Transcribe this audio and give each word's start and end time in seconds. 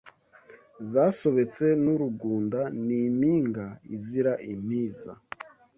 Zasobetse 0.91 1.65
n’urugunda 1.83 2.59
Ni 2.85 2.97
impinga 3.07 3.65
izira 3.95 4.33
impiza 4.51 5.11